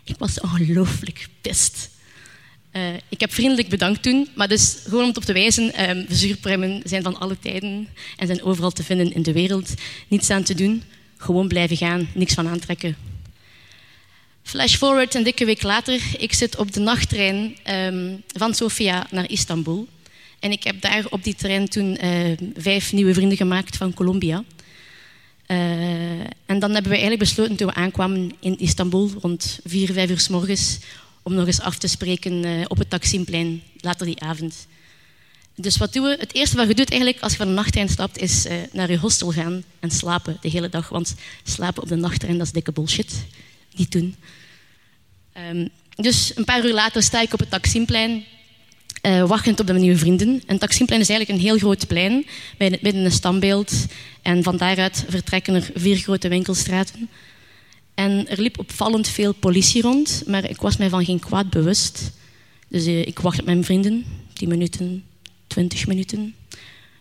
Ik 0.04 0.18
was 0.18 0.40
ongelooflijk 0.40 1.28
pist. 1.40 1.90
Uh, 2.72 2.94
ik 3.08 3.20
heb 3.20 3.32
vriendelijk 3.32 3.68
bedankt 3.68 4.02
toen, 4.02 4.28
maar 4.34 4.48
dus 4.48 4.76
gewoon 4.84 5.02
om 5.02 5.08
het 5.08 5.16
op 5.16 5.24
te 5.24 5.32
wijzen, 5.32 5.90
um, 5.90 6.06
zijn 6.84 7.02
van 7.02 7.18
alle 7.18 7.38
tijden 7.38 7.88
en 8.16 8.26
zijn 8.26 8.42
overal 8.42 8.70
te 8.70 8.82
vinden 8.82 9.12
in 9.12 9.22
de 9.22 9.32
wereld. 9.32 9.74
Niets 10.08 10.30
aan 10.30 10.42
te 10.42 10.54
doen, 10.54 10.82
gewoon 11.18 11.48
blijven 11.48 11.76
gaan, 11.76 12.08
niks 12.14 12.34
van 12.34 12.48
aantrekken. 12.48 12.96
Flash 14.42 14.76
forward 14.76 15.14
een 15.14 15.22
dikke 15.22 15.44
week 15.44 15.62
later, 15.62 16.00
ik 16.18 16.32
zit 16.32 16.56
op 16.56 16.72
de 16.72 16.80
nachttrein 16.80 17.56
um, 17.70 18.22
van 18.26 18.54
Sofia 18.54 19.06
naar 19.10 19.30
Istanbul. 19.30 19.88
En 20.40 20.50
ik 20.50 20.64
heb 20.64 20.80
daar 20.80 21.04
op 21.10 21.24
die 21.24 21.34
trein 21.34 21.68
toen 21.68 21.98
uh, 22.04 22.36
vijf 22.56 22.92
nieuwe 22.92 23.14
vrienden 23.14 23.36
gemaakt 23.36 23.76
van 23.76 23.94
Colombia. 23.94 24.44
Uh, 25.46 26.20
en 26.20 26.58
dan 26.58 26.72
hebben 26.72 26.82
we 26.82 26.98
eigenlijk 26.98 27.18
besloten 27.18 27.56
toen 27.56 27.66
we 27.66 27.74
aankwamen 27.74 28.32
in 28.40 28.58
Istanbul 28.58 29.10
rond 29.20 29.60
vier, 29.64 29.92
vijf 29.92 30.10
uur 30.10 30.20
s 30.20 30.28
morgens 30.28 30.78
om 31.22 31.34
nog 31.34 31.46
eens 31.46 31.60
af 31.60 31.78
te 31.78 31.86
spreken 31.86 32.46
uh, 32.46 32.64
op 32.68 32.78
het 32.78 32.90
Taksimplein 32.90 33.62
later 33.80 34.06
die 34.06 34.20
avond. 34.20 34.66
Dus 35.60 35.76
wat 35.76 35.92
doen 35.92 36.04
we? 36.04 36.16
Het 36.20 36.34
eerste 36.34 36.56
wat 36.56 36.68
je 36.68 36.74
doet 36.74 36.90
eigenlijk 36.90 37.20
als 37.22 37.32
je 37.32 37.38
van 37.38 37.46
de 37.46 37.52
nachttrein 37.52 37.88
stapt, 37.88 38.18
is 38.18 38.46
uh, 38.46 38.52
naar 38.72 38.90
je 38.90 38.98
hostel 38.98 39.32
gaan 39.32 39.62
en 39.80 39.90
slapen 39.90 40.38
de 40.40 40.48
hele 40.48 40.68
dag. 40.68 40.88
Want 40.88 41.14
slapen 41.42 41.82
op 41.82 41.88
de 41.88 41.96
nachttrein, 41.96 42.38
dat 42.38 42.46
is 42.46 42.52
dikke 42.52 42.72
bullshit. 42.72 43.24
Niet 43.76 43.92
doen. 43.92 44.16
Um, 45.50 45.68
dus 45.94 46.32
een 46.34 46.44
paar 46.44 46.64
uur 46.64 46.72
later 46.72 47.02
sta 47.02 47.20
ik 47.20 47.32
op 47.32 47.38
het 47.38 47.50
Taksimplein 47.50 48.24
uh, 49.02 49.26
wachtend 49.26 49.60
op 49.60 49.66
de 49.66 49.72
nieuwe 49.72 49.98
vrienden. 49.98 50.42
En 50.46 50.58
Taksimplein 50.58 51.00
is 51.00 51.08
eigenlijk 51.08 51.38
een 51.38 51.46
heel 51.46 51.58
groot 51.58 51.86
plein 51.86 52.26
midden 52.58 53.04
een 53.04 53.12
standbeeld. 53.12 53.86
En 54.22 54.42
van 54.42 54.56
daaruit 54.56 55.04
vertrekken 55.08 55.54
er 55.54 55.70
vier 55.74 55.96
grote 55.96 56.28
winkelstraten. 56.28 57.08
En 57.94 58.28
er 58.28 58.40
liep 58.40 58.58
opvallend 58.58 59.08
veel 59.08 59.32
politie 59.32 59.82
rond, 59.82 60.22
maar 60.26 60.50
ik 60.50 60.60
was 60.60 60.76
mij 60.76 60.88
van 60.88 61.04
geen 61.04 61.20
kwaad 61.20 61.50
bewust. 61.50 62.10
Dus 62.68 62.86
uh, 62.86 63.06
ik 63.06 63.18
wacht 63.18 63.40
op 63.40 63.44
mijn 63.44 63.64
vrienden, 63.64 64.04
10 64.32 64.48
minuten, 64.48 65.04
20 65.58 65.86
minuten, 65.86 66.34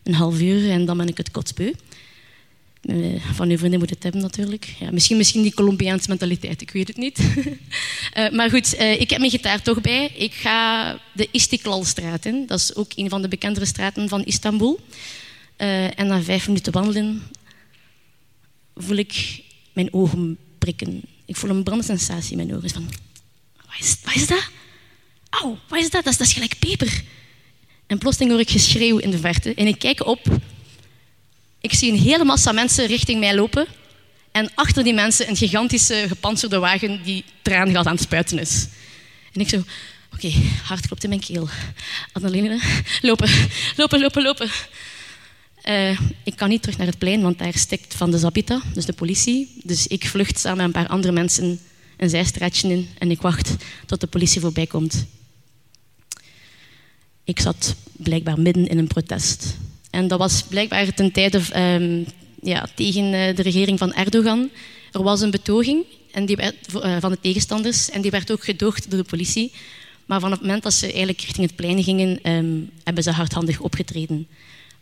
een 0.04 0.14
half 0.14 0.40
uur 0.40 0.72
en 0.72 0.86
dan 0.86 0.98
ben 0.98 1.08
ik 1.08 1.18
het 1.18 1.32
kotsbeu. 1.32 1.74
Uh, 2.82 3.24
van 3.34 3.50
uw 3.50 3.58
vrienden 3.58 3.80
moet 3.80 3.90
het 3.90 4.04
hebben 4.04 4.22
natuurlijk. 4.22 4.76
Ja, 4.80 4.92
misschien, 4.92 5.18
misschien 5.18 5.42
die 5.42 5.54
Colombiaanse 5.54 6.10
mentaliteit, 6.10 6.62
ik 6.62 6.72
weet 6.72 6.88
het 6.88 6.98
niet. 6.98 7.20
uh, 7.20 8.30
maar 8.38 8.50
goed, 8.50 8.76
uh, 8.80 9.02
ik 9.02 9.10
heb 9.10 9.20
mijn 9.20 9.32
gitaar 9.32 9.62
toch 9.62 9.82
bij. 9.82 10.12
Ik 10.16 10.34
ga 10.34 11.00
de 11.14 11.28
Istiklalstraat 11.32 12.26
in. 12.26 12.46
Dat 12.48 12.60
is 12.60 12.76
ook 12.76 12.92
een 12.96 13.10
van 13.10 13.22
de 13.22 13.28
bekendere 13.28 13.66
straten 13.66 14.10
van 14.10 14.24
Istanbul. 14.24 14.80
en 15.58 16.08
na 16.08 16.22
vijf 16.22 16.48
minuten 16.48 16.74
wandelen 16.74 17.24
voel 18.76 18.98
ik 18.98 19.42
mijn 19.74 19.94
ogen 19.94 20.38
prikken. 20.58 21.02
Ik 21.26 21.36
voel 21.36 21.50
een 21.50 21.64
brandsensatie 21.64 22.32
in 22.32 22.38
mijn 22.38 22.56
ogen. 22.56 22.70
Van, 22.70 22.90
wat 23.66 24.16
is, 24.16 24.28
dat? 24.28 24.50
Auw, 25.30 25.58
wat 25.68 25.80
is 25.80 25.90
dat? 25.90 26.04
Dat 26.04 26.18
dat 26.18 26.28
is 26.28 26.34
gelijk 26.34 26.60
peper. 26.60 27.04
En 27.88 27.98
plotseling 27.98 28.32
hoor 28.32 28.40
ik 28.40 28.50
geschreeuw 28.50 28.98
in 28.98 29.12
de 29.12 29.20
verte. 29.20 29.54
En 29.54 29.68
ik 29.68 29.80
kijk 29.80 30.06
op 30.06 30.40
ik 31.68 31.74
zie 31.74 31.92
een 31.92 32.00
hele 32.00 32.24
massa 32.24 32.52
mensen 32.52 32.88
richting 32.88 33.20
mij 33.20 33.36
lopen. 33.36 33.68
En 34.32 34.52
achter 34.56 34.84
die 34.84 34.94
mensen 34.94 35.30
een 35.30 35.36
gigantische 35.36 36.06
gepantserde 36.08 36.60
wagen 36.60 37.04
die 37.04 37.24
traangas 37.42 37.86
aan 37.86 37.94
het 37.94 38.02
spuiten 38.02 38.40
is. 38.40 38.68
En 39.34 39.42
ik 39.42 39.50
zo, 39.50 39.64
oké, 40.14 40.32
hart 40.64 40.88
klopt 40.88 41.04
in 41.04 41.10
mijn 41.10 41.22
keel. 41.22 41.50
Adeline, 42.14 42.60
lopen, 43.02 43.30
lopen, 43.78 44.00
lopen, 44.00 44.24
lopen. 44.24 44.50
Uh, 45.66 46.00
ik 46.24 46.36
kan 46.36 46.50
niet 46.50 46.62
terug 46.62 46.78
naar 46.78 46.88
het 46.88 46.98
plein, 46.98 47.22
want 47.22 47.40
daar 47.40 47.54
stikt 47.54 47.94
van 47.94 48.12
de 48.12 48.18
Zabita, 48.18 48.62
dus 48.74 48.86
de 48.86 48.94
politie. 48.94 49.62
Dus 49.64 49.88
ik 49.88 50.08
vlucht 50.08 50.40
samen 50.40 50.58
met 50.58 50.66
een 50.66 50.82
paar 50.82 50.88
andere 50.88 51.14
mensen 51.14 51.60
een 51.98 52.10
zijstraatje 52.10 52.70
in 52.70 52.90
en 52.98 53.12
ik 53.12 53.22
wacht 53.22 53.56
tot 53.86 54.02
de 54.02 54.08
politie 54.08 54.42
voorbij 54.42 54.68
komt. 54.68 55.06
Ik 57.28 57.40
zat 57.40 57.76
blijkbaar 57.92 58.40
midden 58.40 58.68
in 58.68 58.78
een 58.78 58.88
protest. 58.88 59.58
En 59.90 60.08
dat 60.08 60.20
was 60.20 60.44
blijkbaar 60.44 60.94
ten 60.94 61.12
tijde 61.12 61.42
um, 61.56 62.06
ja, 62.42 62.68
tegen 62.76 63.14
eh, 63.14 63.36
de 63.36 63.42
regering 63.42 63.80
van 63.80 63.94
Erdogan. 63.94 64.50
Er 64.92 65.04
was 65.04 65.22
een 65.22 65.32
betoging 65.32 65.86
en 66.12 66.26
die 66.26 66.36
werd, 66.36 66.56
uh, 66.76 66.98
van 67.00 67.12
de 67.12 67.20
tegenstanders 67.22 67.90
en 67.90 68.02
die 68.02 68.12
werd 68.12 68.32
ook 68.32 68.44
gedoogd 68.44 68.90
door 68.90 69.00
de 69.00 69.10
politie. 69.10 69.52
Maar 70.06 70.20
van 70.20 70.32
het 70.32 70.42
moment 70.42 70.64
dat 70.64 70.74
ze 70.74 70.86
eigenlijk 70.86 71.22
richting 71.22 71.48
het 71.48 71.56
plein 71.56 71.84
gingen, 71.84 72.32
um, 72.32 72.70
hebben 72.84 73.04
ze 73.04 73.12
hardhandig 73.12 73.60
opgetreden. 73.60 74.28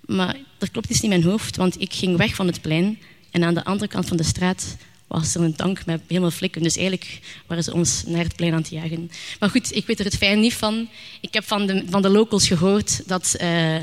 Maar 0.05 0.37
dat 0.57 0.71
klopt 0.71 0.89
iets 0.89 1.01
niet 1.01 1.11
in 1.11 1.19
mijn 1.19 1.29
hoofd, 1.31 1.55
want 1.55 1.81
ik 1.81 1.93
ging 1.93 2.17
weg 2.17 2.35
van 2.35 2.47
het 2.47 2.61
plein 2.61 2.99
en 3.31 3.43
aan 3.43 3.53
de 3.53 3.63
andere 3.63 3.87
kant 3.87 4.07
van 4.07 4.17
de 4.17 4.23
straat 4.23 4.75
was 5.07 5.35
er 5.35 5.41
een 5.41 5.55
tank 5.55 5.85
met 5.85 6.01
helemaal 6.07 6.31
flikken. 6.31 6.63
Dus 6.63 6.75
eigenlijk 6.75 7.19
waren 7.47 7.63
ze 7.63 7.73
ons 7.73 8.03
naar 8.05 8.23
het 8.23 8.35
plein 8.35 8.53
aan 8.53 8.59
het 8.59 8.69
jagen. 8.69 9.11
Maar 9.39 9.49
goed, 9.49 9.75
ik 9.75 9.85
weet 9.85 9.99
er 9.99 10.05
het 10.05 10.17
fijn 10.17 10.39
niet 10.39 10.53
van. 10.53 10.89
Ik 11.21 11.33
heb 11.33 11.43
van 11.43 11.67
de, 11.67 11.83
van 11.89 12.01
de 12.01 12.09
locals 12.09 12.47
gehoord 12.47 13.07
dat... 13.07 13.35
Uh, 13.41 13.79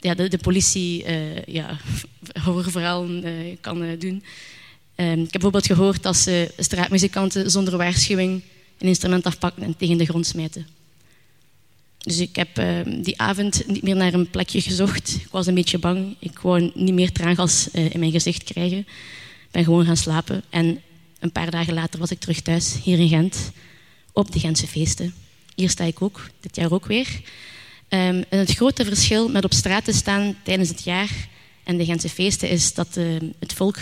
ja, 0.00 0.14
de, 0.14 0.38
politie 0.38 1.04
uh, 1.04 1.44
ja, 1.44 1.78
horrorverhalen 2.44 3.26
uh, 3.26 3.56
kan 3.60 3.96
doen. 3.98 4.22
Um, 4.96 5.12
ik 5.12 5.18
heb 5.18 5.30
bijvoorbeeld 5.30 5.66
gehoord 5.66 6.02
dat 6.02 6.16
ze 6.16 6.52
straatmuzikanten 6.58 7.50
zonder 7.50 7.76
waarschuwing 7.76 8.42
een 8.78 8.88
instrument 8.88 9.24
afpakken 9.24 9.62
en 9.62 9.76
tegen 9.76 9.98
de 9.98 10.04
grond 10.04 10.26
smijten. 10.26 10.66
Dus 11.98 12.18
ik 12.18 12.36
heb 12.36 12.58
ehm, 12.58 13.02
die 13.02 13.20
avond 13.20 13.66
niet 13.66 13.82
meer 13.82 13.96
naar 13.96 14.14
een 14.14 14.30
plekje 14.30 14.60
gezocht. 14.60 15.14
Ik 15.14 15.28
was 15.30 15.46
een 15.46 15.54
beetje 15.54 15.78
bang. 15.78 16.16
Ik 16.18 16.38
wou 16.38 16.70
niet 16.74 16.94
meer 16.94 17.12
traangas 17.12 17.70
in 17.70 17.98
mijn 17.98 18.12
gezicht 18.12 18.44
krijgen. 18.44 18.86
Ben 19.58 19.66
gewoon 19.66 19.84
gaan 19.84 19.96
slapen. 19.96 20.42
En 20.50 20.80
een 21.18 21.32
paar 21.32 21.50
dagen 21.50 21.74
later 21.74 21.98
was 21.98 22.10
ik 22.10 22.20
terug 22.20 22.40
thuis, 22.40 22.76
hier 22.82 22.98
in 22.98 23.08
Gent, 23.08 23.52
op 24.12 24.32
de 24.32 24.38
Gentse 24.38 24.66
feesten. 24.66 25.14
Hier 25.54 25.70
sta 25.70 25.84
ik 25.84 26.02
ook, 26.02 26.30
dit 26.40 26.56
jaar 26.56 26.72
ook 26.72 26.86
weer. 26.86 27.06
Um, 27.88 28.24
en 28.28 28.38
het 28.38 28.50
grote 28.50 28.84
verschil 28.84 29.28
met 29.28 29.44
op 29.44 29.52
straat 29.52 29.84
te 29.84 29.92
staan 29.92 30.36
tijdens 30.42 30.68
het 30.68 30.84
jaar 30.84 31.10
en 31.64 31.76
de 31.76 31.84
Gentse 31.84 32.08
feesten 32.08 32.48
is 32.48 32.74
dat 32.74 32.96
uh, 32.96 33.16
het 33.38 33.52
volk 33.52 33.78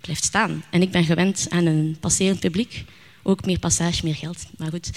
blijft 0.00 0.24
staan. 0.24 0.64
En 0.70 0.82
ik 0.82 0.90
ben 0.90 1.04
gewend 1.04 1.46
aan 1.48 1.66
een 1.66 1.96
passerend 2.00 2.40
publiek. 2.40 2.84
Ook 3.22 3.46
meer 3.46 3.58
passage, 3.58 4.04
meer 4.04 4.16
geld. 4.16 4.46
Maar 4.56 4.70
goed. 4.70 4.90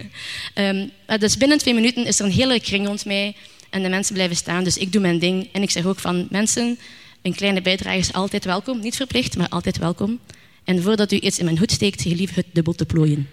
um, 0.54 0.90
dus 1.18 1.36
binnen 1.36 1.58
twee 1.58 1.74
minuten 1.74 2.06
is 2.06 2.18
er 2.18 2.24
een 2.24 2.32
hele 2.32 2.60
kring 2.60 2.86
rond 2.86 3.04
mij 3.04 3.36
en 3.70 3.82
de 3.82 3.88
mensen 3.88 4.14
blijven 4.14 4.36
staan. 4.36 4.64
Dus 4.64 4.76
ik 4.76 4.92
doe 4.92 5.00
mijn 5.00 5.18
ding. 5.18 5.48
En 5.52 5.62
ik 5.62 5.70
zeg 5.70 5.84
ook 5.84 5.98
van 5.98 6.26
mensen, 6.30 6.78
een 7.26 7.34
kleine 7.34 7.62
bijdrage 7.62 7.98
is 7.98 8.12
altijd 8.12 8.44
welkom. 8.44 8.80
Niet 8.80 8.96
verplicht, 8.96 9.36
maar 9.36 9.48
altijd 9.48 9.78
welkom. 9.78 10.20
En 10.64 10.82
voordat 10.82 11.12
u 11.12 11.18
iets 11.18 11.38
in 11.38 11.44
mijn 11.44 11.58
hoed 11.58 11.70
steekt, 11.70 12.02
gelief 12.02 12.34
het 12.34 12.46
dubbel 12.52 12.72
te 12.72 12.86
plooien. 12.86 13.28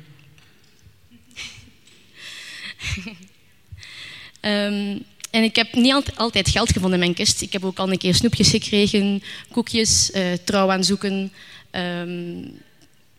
Um, 4.41 5.03
en 5.37 5.43
ik 5.43 5.55
heb 5.55 5.73
niet 5.73 6.11
altijd 6.15 6.49
geld 6.49 6.67
gevonden 6.67 6.93
in 6.93 6.99
mijn 6.99 7.13
kist. 7.13 7.41
Ik 7.41 7.53
heb 7.53 7.65
ook 7.65 7.77
al 7.77 7.91
een 7.91 7.97
keer 7.97 8.15
snoepjes 8.15 8.49
gekregen, 8.49 9.23
koekjes, 9.51 10.11
uh, 10.15 10.33
trouw 10.43 10.71
aanzoeken, 10.71 11.31
um, 11.71 12.51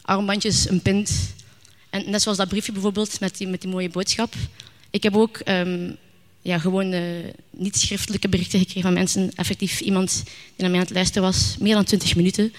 armbandjes, 0.02 0.68
een 0.68 0.82
pint. 0.82 1.34
En 1.90 2.10
net 2.10 2.22
zoals 2.22 2.38
dat 2.38 2.48
briefje 2.48 2.72
bijvoorbeeld 2.72 3.20
met 3.20 3.36
die, 3.36 3.46
met 3.46 3.60
die 3.60 3.70
mooie 3.70 3.88
boodschap. 3.88 4.34
Ik 4.90 5.02
heb 5.02 5.16
ook 5.16 5.40
um, 5.44 5.96
ja, 6.44 6.58
gewoon 6.58 6.92
uh, 6.92 7.02
niet 7.50 7.76
schriftelijke 7.76 8.28
berichten 8.28 8.58
gekregen 8.58 8.82
van 8.82 8.92
mensen. 8.92 9.32
Effectief 9.34 9.80
iemand 9.80 10.22
die 10.24 10.32
naar 10.56 10.70
mij 10.70 10.78
aan 10.78 10.86
het 10.86 10.94
luisteren 10.94 11.22
was, 11.22 11.56
meer 11.58 11.74
dan 11.74 11.84
20 11.84 12.16
minuten. 12.16 12.52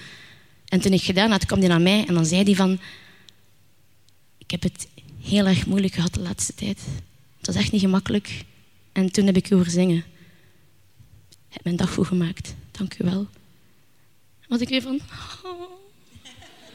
En 0.67 0.79
toen 0.81 0.93
ik 0.93 1.03
gedaan 1.03 1.31
had, 1.31 1.45
kwam 1.45 1.59
die 1.59 1.69
naar 1.69 1.81
mij 1.81 2.05
en 2.07 2.13
dan 2.13 2.25
zei 2.25 2.43
hij 2.43 2.55
van... 2.55 2.79
Ik 4.37 4.51
heb 4.51 4.63
het 4.63 4.87
heel 5.21 5.45
erg 5.45 5.65
moeilijk 5.65 5.93
gehad 5.93 6.13
de 6.13 6.19
laatste 6.19 6.55
tijd. 6.55 6.79
Het 7.37 7.45
was 7.45 7.55
echt 7.55 7.71
niet 7.71 7.81
gemakkelijk. 7.81 8.43
En 8.91 9.11
toen 9.11 9.25
heb 9.25 9.35
ik 9.35 9.49
u 9.49 9.55
horen 9.55 9.71
zingen. 9.71 9.97
Ik 11.29 11.53
heb 11.53 11.63
mijn 11.63 11.75
dag 11.75 11.93
goed 11.93 12.07
gemaakt. 12.07 12.55
Dank 12.71 12.99
u 12.99 13.03
wel. 13.03 13.27
Was 14.47 14.59
ik 14.59 14.69
weer 14.69 14.81
van... 14.81 14.99
Oh. 15.43 15.61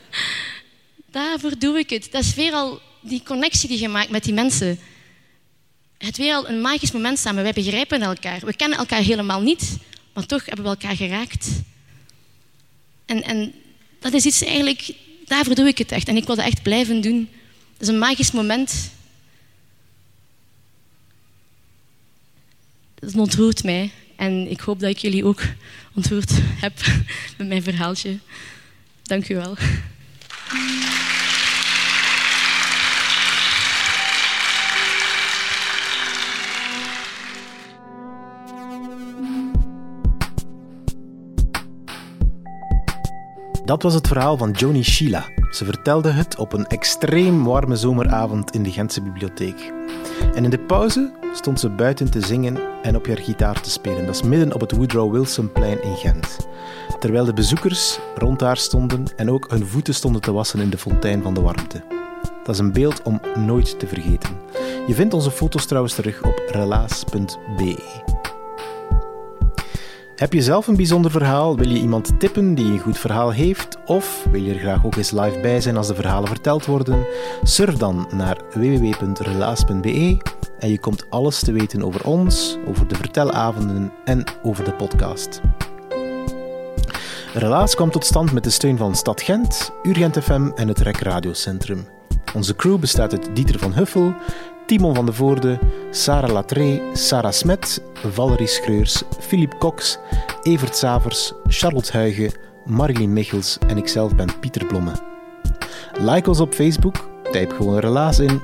Daarvoor 1.11 1.59
doe 1.59 1.79
ik 1.79 1.91
het. 1.91 2.09
Dat 2.11 2.23
is 2.23 2.35
weer 2.35 2.53
al 2.53 2.81
die 3.01 3.23
connectie 3.23 3.69
die 3.69 3.81
je 3.81 3.89
maakt 3.89 4.11
met 4.11 4.25
die 4.25 4.35
mensen. 4.35 4.79
Het 6.01 6.17
weer 6.17 6.35
al 6.35 6.49
een 6.49 6.61
magisch 6.61 6.93
moment 6.93 7.19
samen. 7.19 7.43
Wij 7.43 7.53
begrijpen 7.53 8.03
elkaar. 8.03 8.41
We 8.41 8.57
kennen 8.57 8.79
elkaar 8.79 9.03
helemaal 9.03 9.41
niet, 9.41 9.77
maar 10.13 10.27
toch 10.27 10.47
hebben 10.47 10.65
we 10.65 10.71
elkaar 10.71 10.97
geraakt. 10.97 11.49
En, 13.07 13.23
en 13.23 13.53
dat 13.99 14.13
is 14.13 14.25
iets 14.25 14.43
eigenlijk... 14.43 14.93
Daarvoor 15.25 15.55
doe 15.55 15.67
ik 15.67 15.79
het 15.79 15.93
echt. 15.93 16.09
En 16.09 16.17
ik 16.17 16.27
wil 16.27 16.37
dat 16.37 16.45
echt 16.45 16.63
blijven 16.63 17.01
doen. 17.01 17.29
Dat 17.73 17.81
is 17.81 17.89
een 17.89 17.99
magisch 17.99 18.31
moment 18.31 18.91
dat 22.95 23.15
ontroert 23.15 23.65
mij. 23.65 23.91
En 24.17 24.51
ik 24.51 24.61
hoop 24.61 24.81
dat 24.81 24.91
ik 24.91 24.99
jullie 24.99 25.25
ook 25.25 25.43
ontroerd 25.95 26.31
heb 26.61 26.73
met 27.39 27.49
mijn 27.49 27.63
verhaaltje. 27.63 28.19
Dank 29.03 29.29
u 29.29 29.35
wel. 29.35 29.57
Dat 43.71 43.83
was 43.83 43.95
het 43.95 44.07
verhaal 44.07 44.37
van 44.37 44.51
Joni 44.51 44.83
Sheila. 44.83 45.29
Ze 45.51 45.65
vertelde 45.65 46.11
het 46.11 46.37
op 46.37 46.53
een 46.53 46.67
extreem 46.67 47.45
warme 47.45 47.77
zomeravond 47.77 48.55
in 48.55 48.63
de 48.63 48.71
Gentse 48.71 49.03
bibliotheek. 49.03 49.73
En 50.35 50.45
in 50.45 50.51
de 50.51 50.59
pauze 50.59 51.13
stond 51.35 51.61
ze 51.61 51.69
buiten 51.69 52.11
te 52.11 52.21
zingen 52.21 52.59
en 52.83 52.97
op 52.97 53.07
haar 53.07 53.19
gitaar 53.19 53.61
te 53.61 53.71
spelen. 53.71 54.07
Dat 54.07 54.15
is 54.15 54.23
midden 54.23 54.55
op 54.55 54.61
het 54.61 54.73
Woodrow 54.73 55.13
Wilsonplein 55.13 55.83
in 55.83 55.97
Gent. 55.97 56.37
Terwijl 56.99 57.25
de 57.25 57.33
bezoekers 57.33 57.99
rond 58.17 58.41
haar 58.41 58.57
stonden 58.57 59.05
en 59.17 59.31
ook 59.31 59.51
hun 59.51 59.67
voeten 59.67 59.95
stonden 59.95 60.21
te 60.21 60.33
wassen 60.33 60.61
in 60.61 60.71
de 60.71 60.79
fontein 60.79 61.23
van 61.23 61.35
de 61.35 61.41
warmte. 61.41 61.83
Dat 62.45 62.55
is 62.55 62.61
een 62.61 62.73
beeld 62.73 63.03
om 63.03 63.21
nooit 63.35 63.79
te 63.79 63.87
vergeten. 63.87 64.31
Je 64.87 64.95
vindt 64.95 65.15
onze 65.15 65.31
foto's 65.31 65.67
trouwens 65.67 65.95
terug 65.95 66.23
op 66.23 66.43
relaas.be. 66.49 68.19
Heb 70.21 70.33
je 70.33 70.43
zelf 70.43 70.67
een 70.67 70.77
bijzonder 70.77 71.11
verhaal? 71.11 71.57
Wil 71.57 71.69
je 71.69 71.81
iemand 71.81 72.21
tippen 72.21 72.55
die 72.55 72.73
een 72.73 72.79
goed 72.79 72.99
verhaal 72.99 73.31
heeft? 73.33 73.77
Of 73.87 74.27
wil 74.31 74.43
je 74.43 74.53
er 74.53 74.59
graag 74.59 74.85
ook 74.85 74.97
eens 74.97 75.11
live 75.11 75.41
bij 75.41 75.61
zijn 75.61 75.77
als 75.77 75.87
de 75.87 75.95
verhalen 75.95 76.29
verteld 76.29 76.67
worden? 76.67 77.07
Surf 77.43 77.75
dan 77.75 78.09
naar 78.15 78.37
www.relaas.be 78.55 80.17
en 80.59 80.71
je 80.71 80.79
komt 80.79 81.11
alles 81.11 81.41
te 81.41 81.53
weten 81.53 81.83
over 81.83 82.05
ons, 82.05 82.59
over 82.67 82.89
de 82.89 82.95
vertelavonden 82.95 83.93
en 84.05 84.25
over 84.43 84.65
de 84.65 84.73
podcast. 84.73 85.41
Relaas 87.35 87.75
kwam 87.75 87.91
tot 87.91 88.07
stand 88.07 88.33
met 88.33 88.45
de 88.45 88.51
steun 88.51 88.77
van 88.77 88.95
Stad 88.95 89.23
Gent, 89.23 89.73
Urgent 89.83 90.19
FM 90.19 90.51
en 90.55 90.69
het 90.69 90.79
REC 90.79 90.99
Radiocentrum. 90.99 91.89
Onze 92.35 92.57
crew 92.57 92.79
bestaat 92.79 93.13
uit 93.13 93.37
Dieter 93.37 93.59
van 93.59 93.73
Huffel, 93.73 94.15
Timon 94.71 94.95
van 94.95 95.07
de 95.07 95.13
Voorde, 95.13 95.59
Sarah 95.91 96.31
Latré, 96.31 96.81
Sarah 96.93 97.33
Smet, 97.33 97.83
Valerie 97.95 98.47
Schreurs, 98.47 99.03
Philippe 99.21 99.57
Cox, 99.59 99.99
Evert 100.43 100.77
Savers, 100.77 101.33
Charlotte 101.47 101.93
Huigen, 101.93 102.33
Marilyn 102.65 103.13
Michels 103.13 103.59
en 103.69 103.77
ikzelf 103.77 104.15
ben 104.15 104.39
Pieter 104.41 104.67
Blomme. 104.67 104.93
Like 105.99 106.29
ons 106.29 106.41
op 106.41 106.55
Facebook, 106.55 107.09
typ 107.31 107.53
gewoon 107.53 107.79
Relaas 107.79 108.19
in. 108.19 108.41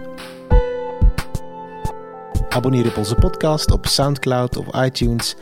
Abonneer 2.49 2.87
op 2.87 2.97
onze 2.97 3.15
podcast 3.15 3.71
op 3.71 3.87
Soundcloud 3.87 4.57
of 4.57 4.85
iTunes. 4.85 5.37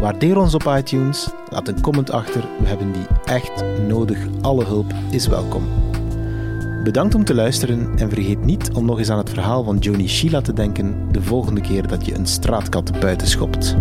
Waardeer 0.00 0.38
ons 0.38 0.54
op 0.54 0.64
iTunes. 0.76 1.28
Laat 1.50 1.68
een 1.68 1.80
comment 1.80 2.10
achter. 2.10 2.44
We 2.60 2.66
hebben 2.66 2.92
die 2.92 3.06
echt 3.24 3.64
nodig. 3.88 4.18
Alle 4.40 4.64
hulp 4.64 4.92
is 5.10 5.26
welkom. 5.26 5.93
Bedankt 6.84 7.14
om 7.14 7.24
te 7.24 7.34
luisteren 7.34 7.92
en 7.96 8.10
vergeet 8.10 8.44
niet 8.44 8.70
om 8.72 8.84
nog 8.84 8.98
eens 8.98 9.10
aan 9.10 9.18
het 9.18 9.30
verhaal 9.30 9.64
van 9.64 9.78
Joni 9.78 10.08
Sheila 10.08 10.40
te 10.40 10.52
denken 10.52 11.12
de 11.12 11.22
volgende 11.22 11.60
keer 11.60 11.86
dat 11.86 12.06
je 12.06 12.14
een 12.14 12.26
straatkat 12.26 13.00
buiten 13.00 13.26
schopt. 13.26 13.76